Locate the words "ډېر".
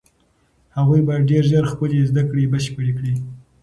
1.29-1.43